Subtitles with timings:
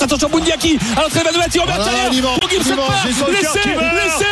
[0.00, 0.78] Attention, Bundiaki.
[0.96, 1.78] À l'entrée de Mathieu Robert.
[2.10, 2.90] Livan, Pour Gibson Park.
[3.04, 4.28] Laissez, laissez.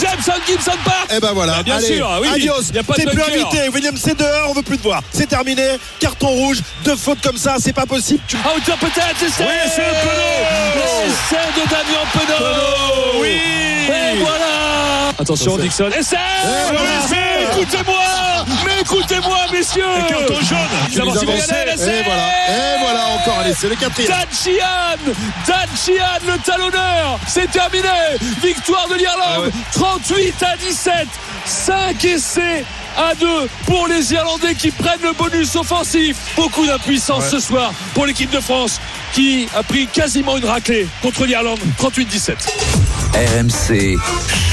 [0.00, 1.08] Jameson Gibson Park.
[1.16, 2.62] Eh ben voilà, Bah, bien sûr, oui, adios.
[2.72, 3.68] T'es plus invité.
[3.72, 5.02] William, c'est dehors, on veut plus te voir.
[5.12, 5.62] C'est terminé.
[6.00, 8.20] Carton rouge, deux fautes comme ça, c'est pas possible.
[8.26, 10.74] Tu- À hauteur peut-être, c'est Oui, c'est Penaud.
[11.06, 13.38] L'essai de Damien Penaud Oui.
[13.88, 16.16] Et voilà Attention, Dixon, essai
[17.54, 20.58] Écoutez-moi Mais écoutez-moi, messieurs Et carton jaune.
[20.90, 24.10] Et voilà, et voilà encore, allez, c'est le quatrième.
[24.10, 25.12] Dan Sheehan
[25.46, 27.88] Dan Sheehan, le talonneur C'est terminé
[28.42, 31.08] Victoire de l'Irlande 38 à 17
[31.46, 32.64] 5 essais
[32.96, 33.26] à 2
[33.66, 36.16] pour les Irlandais qui prennent le bonus offensif.
[36.36, 38.80] Beaucoup d'impuissance ce soir pour l'équipe de France
[39.12, 42.34] qui a pris quasiment une raclée contre l'Irlande 38-17.
[43.14, 43.98] RMC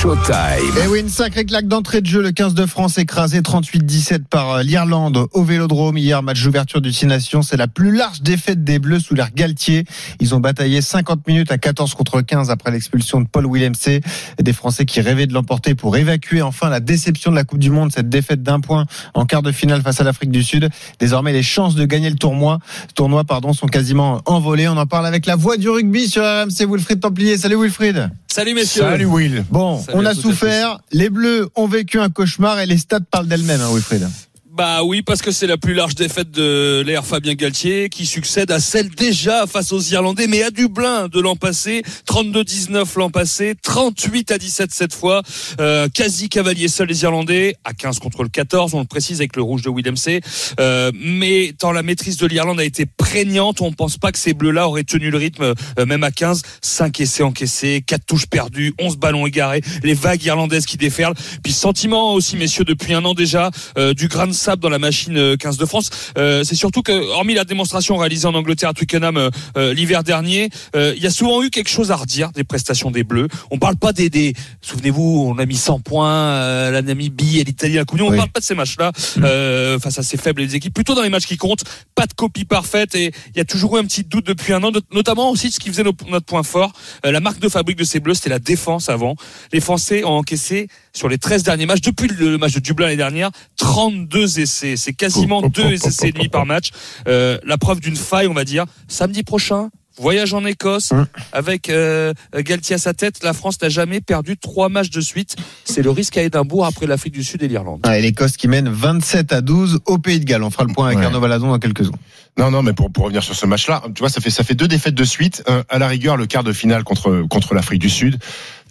[0.02, 0.84] Showtime.
[0.84, 2.24] Et oui, une sacrée claque d'entrée de jeu.
[2.24, 5.96] Le 15 de France écrasé 38-17 par euh, l'Irlande au Vélodrome.
[5.96, 7.44] Hier, match d'ouverture du Six Nations.
[7.44, 9.86] C'est la plus large défaite des Bleus sous l'ère Galtier.
[10.20, 14.00] Ils ont bataillé 50 minutes à 14 contre 15 après l'expulsion de Paul Willemse.
[14.42, 17.70] Des Français qui rêvaient de l'emporter pour évacuer enfin la déception de la Coupe du
[17.70, 17.92] Monde.
[17.92, 20.68] Cette défaite d'un point en quart de finale face à l'Afrique du Sud.
[21.00, 22.58] Désormais, les chances de gagner le tournoi,
[22.96, 24.68] tournoi pardon, sont quasiment envolées.
[24.68, 27.38] On en parle avec la voix du rugby sur RMC Wilfried Templier.
[27.38, 28.10] Salut Wilfried.
[28.34, 29.44] Salut messieurs Salut Will.
[29.52, 30.80] Bon, Salut on a souffert.
[30.92, 34.08] Les Bleus ont vécu un cauchemar et les stats parlent d'elles-mêmes, hein, Wilfried.
[34.54, 38.52] Bah oui, parce que c'est la plus large défaite de l'ère Fabien Galtier qui succède
[38.52, 43.54] à celle déjà face aux Irlandais, mais à Dublin de l'an passé, 32-19 l'an passé,
[43.64, 45.22] 38 à 17 cette fois,
[45.62, 49.38] euh, quasi cavalier seul les Irlandais, à 15 contre le 14, on le précise avec
[49.38, 50.20] le rouge de Willem C.
[50.60, 54.34] Euh, mais tant la maîtrise de l'Irlande a été prégnante, on pense pas que ces
[54.34, 58.74] bleus-là auraient tenu le rythme, euh, même à 15, 5 essais encaissés, 4 touches perdues,
[58.82, 63.14] 11 ballons égarés, les vagues irlandaises qui déferlent, puis sentiment aussi messieurs depuis un an
[63.14, 63.50] déjà,
[63.96, 65.90] du grain de sable dans la machine euh, 15 de France.
[66.18, 70.04] Euh, c'est surtout que, hormis la démonstration réalisée en Angleterre à Twickenham euh, euh, l'hiver
[70.04, 73.28] dernier, euh, il y a souvent eu quelque chose à redire des prestations des Bleus.
[73.52, 77.44] On parle pas des, des souvenez-vous, on a mis 100 points, euh, la Namibie et
[77.44, 78.02] l'Italie à la Coupe.
[78.02, 78.18] On Oui.
[78.18, 80.74] parle pas de ces matchs-là euh, face à ces faibles équipes.
[80.74, 81.64] Plutôt dans les matchs qui comptent,
[81.96, 84.64] pas de copie parfaite et il y a toujours eu un petit doute depuis un
[84.64, 86.72] an, not- notamment aussi ce qui faisait notre point fort.
[87.06, 89.16] Euh, la marque de fabrique de ces Bleus, c'était la défense avant.
[89.54, 92.98] Les Français ont encaissé sur les 13 derniers matchs, depuis le match de Dublin l'année
[92.98, 94.76] dernière, 32 essais.
[94.78, 96.70] C'est quasiment deux essais et demi par match.
[97.08, 98.66] Euh, la preuve d'une faille, on va dire.
[98.88, 101.06] Samedi prochain, voyage en Écosse Hum.
[101.32, 103.24] avec euh, Galtier à sa tête.
[103.24, 105.36] La France n'a jamais perdu trois matchs de suite.
[105.64, 107.80] C'est le risque à Édimbourg après l'Afrique du Sud et l'Irlande.
[107.84, 110.44] Ah, et l'Écosse qui mène 27 à 12 au Pays de Galles.
[110.44, 111.06] On fera le point avec Ouais.
[111.06, 112.00] Arnaud Valadon dans quelques secondes.
[112.38, 114.56] Non, non, mais pour, pour revenir sur ce match-là, tu vois, ça fait, ça fait
[114.56, 115.44] deux défaites de suite.
[115.48, 118.20] Un, à la rigueur, le quart de finale contre, contre l'Afrique du Sud.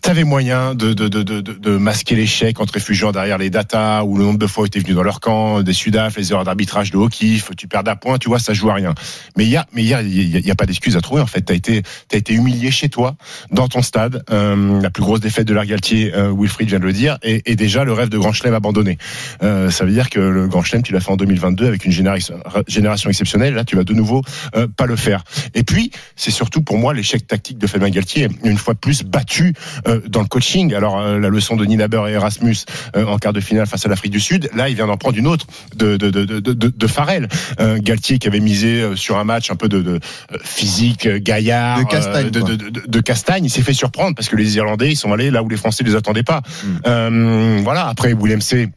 [0.02, 4.02] T'avais moyen de, de, de, de, de masquer l'échec en te réfugiant derrière les datas
[4.04, 6.44] ou le nombre de fois où tu venu dans leur camp, des Sudaf, les erreurs
[6.44, 8.94] d'arbitrage de O'Keefe, tu perds d'un point, tu vois, ça joue à rien.
[9.36, 11.20] Mais il y a, mais il y a pas d'excuse à trouver.
[11.20, 13.16] En fait, t'as été, t'as été humilié chez toi,
[13.50, 16.92] dans ton stade, euh, la plus grosse défaite de l'Argaltier, euh, Wilfried vient de le
[16.92, 18.96] dire, et, et déjà le rêve de Grand Chelem abandonné.
[19.42, 21.92] Euh, ça veut dire que le Grand Chelem, tu l'as fait en 2022 avec une
[21.92, 23.54] génération, génération exceptionnelle.
[23.54, 24.22] Là, tu vas de nouveau
[24.56, 25.24] euh, pas le faire.
[25.54, 29.02] Et puis, c'est surtout pour moi l'échec tactique de Fabien Galtier, une fois de plus
[29.02, 29.54] battu
[29.86, 30.74] euh, dans le coaching.
[30.74, 32.56] Alors, euh, la leçon de Ninaber et Erasmus
[32.96, 35.16] euh, en quart de finale face à l'Afrique du Sud, là, il vient d'en prendre
[35.18, 35.46] une autre
[35.76, 37.28] de, de, de, de, de, de Farrell.
[37.60, 41.06] Euh, Galtier qui avait misé euh, sur un match un peu de, de euh, physique,
[41.06, 43.44] euh, gaillard, De Castagne, euh, de, de, de, de Castagne.
[43.44, 45.84] Il s'est fait surprendre parce que les Irlandais, ils sont allés là où les Français
[45.84, 46.40] les attendaient pas.
[46.40, 46.68] Mm.
[46.86, 47.86] Euh, voilà.
[47.88, 48.68] Après, Willem C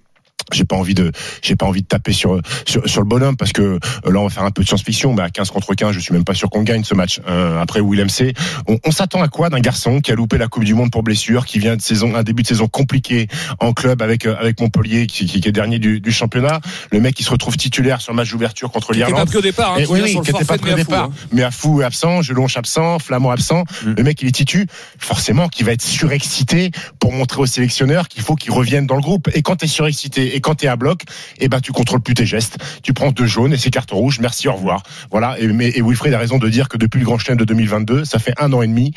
[0.52, 1.12] j'ai pas envie de
[1.42, 3.80] j'ai pas envie de taper sur sur, sur le bonhomme parce que euh,
[4.12, 6.14] là on va faire un peu de science-fiction mais à 15 contre 15 je suis
[6.14, 8.34] même pas sûr qu'on gagne ce match Euh, après Willem C
[8.68, 11.04] on, on s'attend à quoi d'un garçon qui a loupé la Coupe du Monde pour
[11.04, 13.28] blessure qui vient de saison un début de saison compliqué
[13.60, 16.60] en club avec euh, avec Montpellier qui, qui est dernier du, du championnat
[16.92, 19.28] le mec qui se retrouve titulaire sur le match d'ouverture contre Qui n'était pas l'Irlande
[19.30, 21.06] pris au départ, hein, qui oui, oui, qui était pas pris au départ.
[21.06, 21.12] hein.
[21.32, 23.64] Mais à fou absent, Gelonche absent, Flamand absent.
[23.86, 23.94] Mm.
[23.98, 24.68] Le mec, il est titu.
[24.98, 29.02] Forcément, qui va être surexcité pour montrer au sélectionneur qu'il faut qu'il revienne dans le
[29.02, 29.30] groupe.
[29.34, 31.04] Et quand t'es surexcité et quand t'es à bloc,
[31.40, 32.58] eh ben, tu contrôles plus tes gestes.
[32.84, 34.20] Tu prends deux jaunes et c'est carte rouge.
[34.20, 34.84] Merci, au revoir.
[35.12, 35.40] Voilà.
[35.40, 38.06] Et, mais, et Wilfried a raison de dire que depuis le Grand Chelem de 2022,
[38.06, 38.94] ça fait un an et demi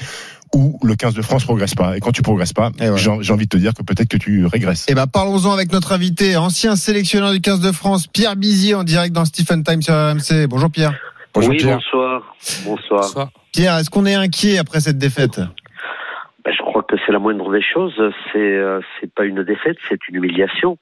[0.54, 1.96] où le 15 de France progresse pas.
[1.96, 2.96] Et quand tu progresses pas, Et ouais.
[2.96, 4.86] j'ai j'ai envie de te dire que peut-être que tu régresses.
[4.88, 8.84] Eh ben, parlons-en avec notre invité, ancien sélectionneur du 15 de France, Pierre Bizier, en
[8.84, 10.46] direct dans Stephen Time sur RMC.
[10.48, 10.94] Bonjour Pierre.
[11.34, 11.76] Bonjour oui, Pierre.
[11.76, 12.36] bonsoir.
[12.64, 13.00] Bonsoir.
[13.02, 13.30] Bonsoir.
[13.52, 17.52] Pierre, est-ce qu'on est inquiet après cette défaite Ben, je crois que c'est la moindre
[17.52, 17.94] des choses.
[18.32, 20.76] C'est euh, c'est pas une défaite, c'est une humiliation.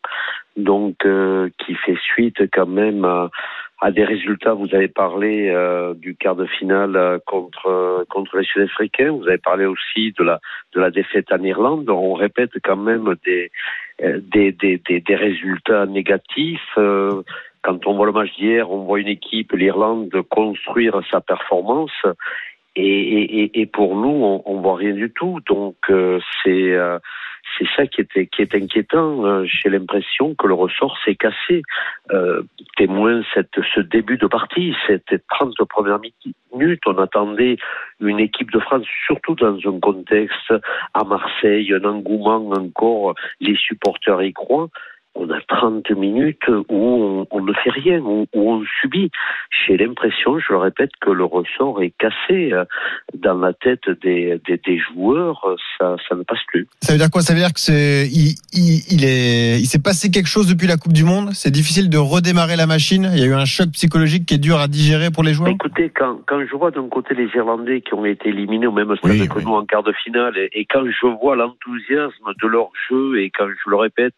[0.56, 3.30] Donc euh, qui fait suite quand même à,
[3.80, 4.54] à des résultats.
[4.54, 9.12] Vous avez parlé euh, du quart de finale euh, contre contre les Sud-Africains.
[9.12, 10.40] Vous avez parlé aussi de la
[10.74, 11.90] de la défaite en Irlande.
[11.90, 13.50] On répète quand même des
[14.00, 16.78] des des, des, des résultats négatifs.
[17.62, 22.04] quand on voit le match d'hier, on voit une équipe, l'Irlande, construire sa performance.
[22.76, 25.40] Et, et, et pour nous, on, on voit rien du tout.
[25.46, 26.98] Donc euh, c'est euh,
[27.58, 29.24] c'est ça qui est, qui est inquiétant.
[29.24, 31.62] Euh, J'ai l'impression que le ressort s'est cassé.
[32.12, 32.42] Euh,
[32.76, 36.00] témoin cette, ce début de partie, cette 30 premières
[36.52, 37.56] minutes, on attendait
[38.00, 40.52] une équipe de France, surtout dans un contexte
[40.94, 44.68] à Marseille, un engouement encore, les supporters y croient
[45.14, 49.10] on a 30 minutes où on, on ne fait rien, où, où on subit.
[49.66, 52.52] J'ai l'impression, je le répète, que le ressort est cassé
[53.14, 55.44] dans la tête des, des, des joueurs.
[55.78, 56.66] Ça, ça ne passe plus.
[56.80, 57.22] Ça veut dire quoi?
[57.22, 60.66] Ça veut dire que c'est il, il, il est il s'est passé quelque chose depuis
[60.66, 61.30] la Coupe du Monde?
[61.32, 63.08] C'est difficile de redémarrer la machine?
[63.14, 65.50] Il y a eu un choc psychologique qui est dur à digérer pour les joueurs?
[65.50, 68.94] Écoutez, quand, quand je vois d'un côté les Irlandais qui ont été éliminés au même
[68.96, 69.44] stade Oui, que oui.
[69.44, 73.30] nous en quart de finale, et, et quand je vois l'enthousiasme de leur jeu, et
[73.30, 74.14] quand je le répète,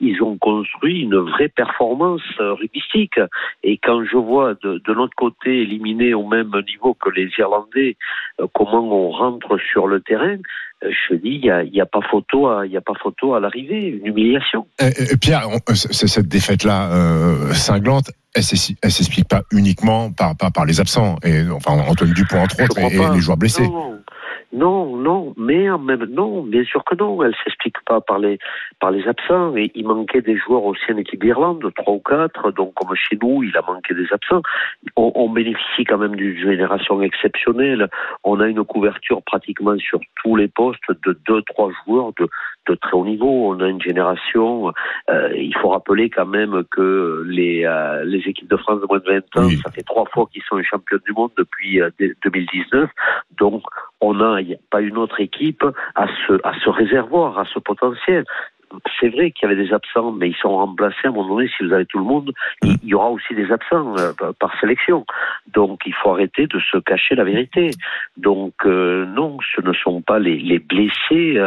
[0.00, 3.18] ils ont construit une vraie performance euh, rugbyistique.
[3.62, 7.96] Et quand je vois de, de notre côté éliminés au même niveau que les Irlandais,
[8.40, 10.36] euh, comment on rentre sur le terrain,
[10.84, 13.34] euh, je dis, il n'y a, y a pas photo à, y a pas photo
[13.34, 14.66] à l'arrivée, une humiliation.
[14.80, 18.42] Euh, euh, Pierre, on- euh, cette défaite-là euh, cinglante, elle
[18.82, 22.78] elle s'explique pas uniquement par, par, par les absents, et enfin Antoine Dupont entre autres,
[22.78, 23.68] et, et les joueurs blessés.
[23.68, 23.98] Non,
[24.54, 27.22] non, non, mais en même non, bien sûr que non.
[27.22, 28.38] Elle s'explique pas par les
[28.82, 29.56] par les absents.
[29.56, 32.50] Et il manquait des joueurs aussi en équipe d'Irlande, trois ou quatre.
[32.50, 34.42] Donc comme chez nous, il a manqué des absents.
[34.96, 37.88] On, on bénéficie quand même d'une génération exceptionnelle.
[38.24, 42.28] On a une couverture pratiquement sur tous les postes de deux, trois joueurs de
[42.68, 43.50] de très haut niveau.
[43.52, 44.72] On a une génération.
[45.10, 48.98] euh, il faut rappeler quand même que les euh, les équipes de France de moins
[49.00, 49.58] de 20 ans, Oui.
[49.64, 51.90] ça fait trois fois qu'ils sont championnes du monde depuis euh,
[52.24, 52.88] 2019.
[53.38, 53.62] Donc
[54.00, 54.38] on n'a
[54.70, 55.64] pas une autre équipe
[55.94, 58.24] à ce, à ce réservoir, à ce potentiel.
[59.00, 61.48] C'est vrai qu'il y avait des absents, mais ils sont remplacés à un moment donné.
[61.56, 62.32] Si vous avez tout le monde,
[62.62, 65.06] il il y aura aussi des absents euh, par- par sélection.
[65.54, 67.70] Donc il faut arrêter de se cacher la vérité.
[68.16, 71.38] Donc euh, non, ce ne sont pas les, les blessés,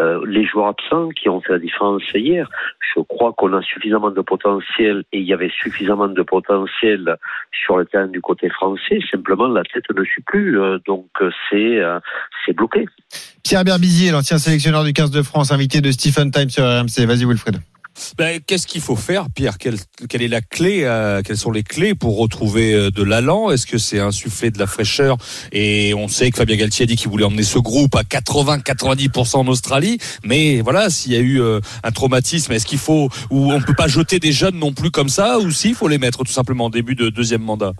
[0.00, 2.48] euh, les joueurs absents qui ont fait la différence hier.
[2.94, 7.16] Je crois qu'on a suffisamment de potentiel et il y avait suffisamment de potentiel
[7.52, 8.98] sur le terrain du côté français.
[9.10, 10.58] Simplement, la tête ne suit plus.
[10.58, 11.80] euh, donc euh, c'est
[12.44, 12.86] c'est bloqué.
[13.44, 17.06] Pierre Berbizier, l'ancien sélectionneur du 15 de France, invité de Stephen Time sur RMC.
[17.06, 17.56] Vas-y Wilfred.
[18.16, 19.58] Ben, Qu'est-ce qu'il faut faire, Pierre?
[19.58, 19.76] Quelle,
[20.08, 23.50] quelle est la clé euh, Quelles sont les clés pour retrouver euh, de l'allant?
[23.50, 25.16] Est-ce que c'est insuffler de la fraîcheur?
[25.52, 29.36] Et on sait que Fabien Galtier a dit qu'il voulait emmener ce groupe à 80-90%
[29.36, 29.98] en Australie.
[30.24, 33.74] Mais voilà, s'il y a eu euh, un traumatisme, est-ce qu'il faut ou on peut
[33.74, 36.66] pas jeter des jeunes non plus comme ça Ou s'il faut les mettre tout simplement
[36.66, 37.72] en début de deuxième mandat?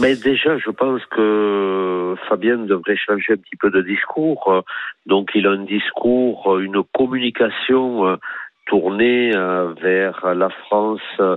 [0.00, 4.44] Mais déjà, je pense que Fabien devrait changer un petit peu de discours.
[4.48, 4.62] Euh,
[5.06, 8.16] Donc, il a un discours, euh, une communication
[8.62, 11.00] euh, tournée euh, vers la France.
[11.20, 11.36] euh,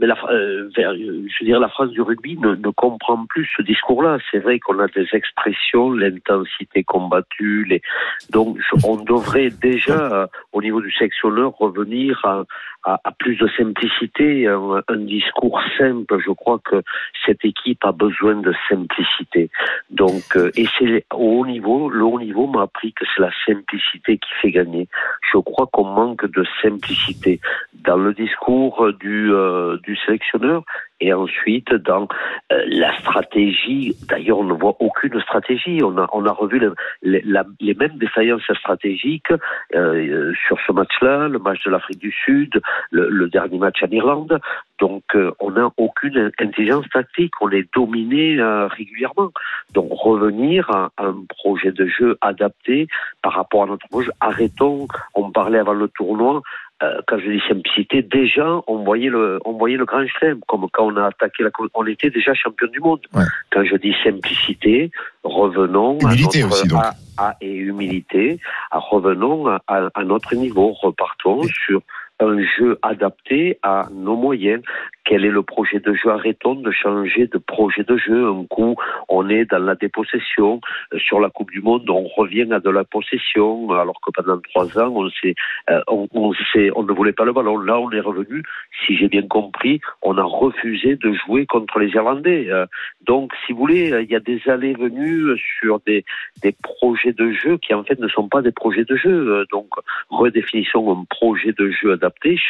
[0.00, 3.48] mais la, euh, vers, je veux dire, la France du rugby ne, ne comprend plus
[3.56, 4.18] ce discours-là.
[4.30, 7.64] C'est vrai qu'on a des expressions, l'intensité combattue.
[7.68, 7.82] Les...
[8.30, 12.44] Donc, on devrait déjà, euh, au niveau du sectionneur, revenir à,
[12.86, 16.18] à, à plus de simplicité, un, un discours simple.
[16.24, 16.82] Je crois que
[17.24, 19.50] cette équipe a besoin de simplicité.
[19.90, 23.32] Donc, euh, et c'est au haut niveau, le haut niveau m'a appris que c'est la
[23.44, 24.88] simplicité qui fait gagner.
[25.32, 27.40] Je crois qu'on manque de simplicité
[27.74, 30.62] dans le discours du, euh, du sélectionneur
[31.00, 32.08] et ensuite dans
[32.52, 33.96] euh, la stratégie.
[34.08, 35.80] D'ailleurs, on ne voit aucune stratégie.
[35.82, 36.60] On a, on a revu
[37.02, 39.32] les, la- les mêmes défaillances stratégiques
[39.74, 43.88] euh, sur ce match-là, le match de l'Afrique du Sud, le, le dernier match en
[43.88, 44.40] Irlande.
[44.78, 47.32] Donc, euh, on n'a aucune intelligence tactique.
[47.40, 49.30] On est dominé euh, régulièrement.
[49.72, 52.86] Donc, revenir à, à un projet de jeu adapté
[53.22, 54.10] par rapport à notre projet.
[54.20, 54.86] Arrêtons.
[55.14, 56.42] On parlait avant le tournoi.
[56.82, 60.66] Euh, quand je dis simplicité, déjà on voyait le, on voyait le grand chelem, comme
[60.72, 63.00] quand on a attaqué la, on était déjà champion du monde.
[63.14, 63.24] Ouais.
[63.50, 64.90] Quand je dis simplicité,
[65.24, 66.82] revenons Humilité à notre, aussi, donc.
[66.82, 68.38] à- à- et humilité,
[68.70, 71.80] à revenons à, à- à notre niveau, repartons sur
[72.20, 74.62] un jeu adapté à nos moyens.
[75.04, 78.26] Quel est le projet de jeu Arrêtons de changer de projet de jeu.
[78.26, 78.74] Un coup,
[79.08, 80.60] on est dans la dépossession.
[80.92, 84.40] Euh, Sur la Coupe du Monde, on revient à de la possession, alors que pendant
[84.40, 86.32] trois ans, on, euh, on, on,
[86.74, 87.58] on ne voulait pas le ballon.
[87.58, 88.42] Là, on est revenu,
[88.84, 92.46] si j'ai bien compris, on a refusé de jouer contre les Irlandais.
[92.50, 92.66] Euh,
[93.06, 96.04] donc, si vous voulez, il y a des allées-venues sur des,
[96.42, 99.46] des projets de jeu qui, en fait, ne sont pas des projets de jeu.
[99.52, 99.68] Donc,
[100.10, 102.05] redéfinissons un projet de jeu adapté,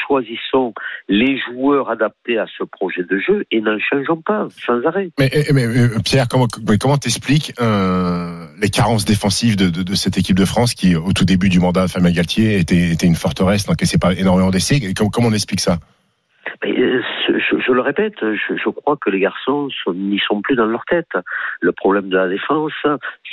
[0.07, 0.73] choisissons
[1.09, 5.11] les joueurs adaptés à ce projet de jeu et n'en changeons pas sans arrêt.
[5.19, 6.47] Mais, mais, mais, Pierre, comment
[6.81, 11.13] comment t'expliques euh, les carences défensives de, de, de cette équipe de France qui, au
[11.13, 14.81] tout début du mandat de Fabien Galtier, était, était une forteresse, n'encaissait pas énormément d'essais?
[14.95, 15.79] Comment, comment on explique ça?
[17.29, 21.11] Je, le répète, je, crois que les garçons n'y sont plus dans leur tête.
[21.61, 22.73] Le problème de la défense,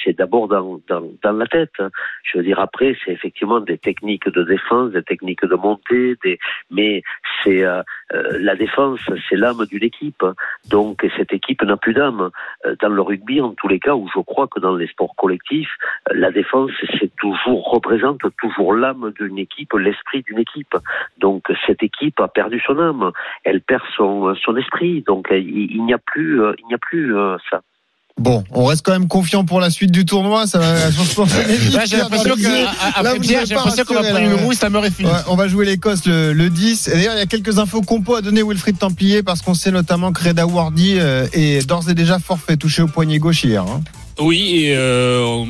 [0.04, 0.80] c'est d'abord dans,
[1.24, 1.82] la tête.
[2.24, 6.18] Je veux dire, après, c'est effectivement des techniques de défense, des techniques de montée,
[6.72, 7.04] mais
[7.44, 7.82] c'est euh,
[8.14, 10.24] euh la défense, c'est l'âme d'une équipe.
[10.70, 12.30] Donc cette équipe n'a plus d'âme.
[12.66, 15.16] Euh, dans le rugby, en tous les cas, où je crois que dans les sports
[15.16, 15.76] collectifs,
[16.12, 20.76] la défense, c'est toujours représente toujours l'âme d'une équipe, l'esprit d'une équipe.
[21.18, 23.12] Donc cette équipe a perdu son âme,
[23.44, 25.04] elle perd son, son esprit.
[25.08, 27.14] Donc il, il n'y a plus, il n'y a plus
[27.50, 27.62] ça.
[28.20, 30.46] Bon, on reste quand même confiant pour la suite du tournoi.
[30.46, 32.36] Ça va j'ai l'impression
[33.86, 35.10] qu'on va prendre une rousse, ça me fini.
[35.28, 36.88] on va jouer l'Écosse le, 10.
[36.88, 39.72] Et d'ailleurs, il y a quelques infos compo à donner Wilfried Templier parce qu'on sait
[39.72, 43.64] notamment que Reda Wardy euh, est d'ores et déjà forfait touché au poignet gauche hier.
[43.64, 43.82] Hein.
[44.20, 45.44] Oui, et euh,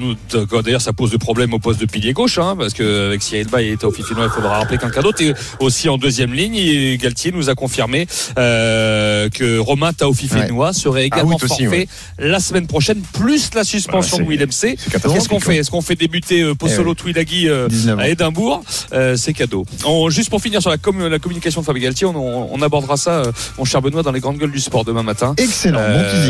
[0.63, 3.69] d'ailleurs ça pose de problème au poste de pilier gauche, hein, parce qu'avec Cyril Bay
[3.69, 6.55] et Taufi il faudra rappeler qu'un cadeau est aussi en deuxième ligne.
[6.55, 12.67] Et Galtier nous a confirmé euh, que Romain Taofi serait ah également forfait la semaine
[12.67, 14.77] prochaine, plus la suspension de Willem C.
[14.91, 15.57] Qu'est-ce qu'on fait?
[15.57, 17.67] Est-ce qu'on fait débuter euh, Possolo eh Twilagui euh,
[17.97, 18.63] à Édimbourg?
[18.93, 19.65] Euh, C'est cadeau.
[20.09, 20.77] juste pour finir sur la,
[21.09, 23.23] la communication de Fabien Galtier, on, on, abordera ça,
[23.57, 25.33] mon cher Benoît, dans les grandes gueules du sport demain matin.
[25.37, 25.79] Excellent,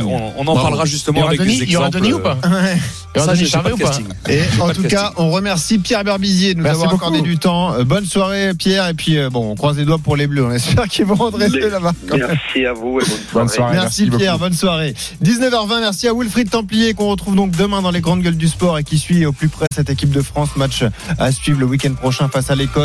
[0.03, 2.37] bon on, on, en parlera justement avec des exemples pas
[3.15, 3.63] Ça, j'ai pas
[4.29, 7.73] Et en tout cas, on remercie Pierre Berbizier de nous avoir accordé du temps.
[7.73, 8.87] Euh, bonne soirée, Pierre.
[8.89, 10.45] Et puis, euh, bon, on croise les doigts pour les Bleus.
[10.45, 11.91] On espère qu'ils vont redresser là-bas.
[12.11, 13.03] Merci à vous et
[13.33, 13.75] bonne soirée.
[13.75, 14.95] Merci, Pierre, bonne soirée.
[15.23, 18.79] 19h20, merci à Wilfried Templier qu'on retrouve donc demain dans les grandes gueules du sport
[18.79, 20.49] et qui suit au plus près cette équipe de France.
[20.55, 20.83] Match
[21.19, 22.73] à suivre le week-end prochain face à l'Écosse.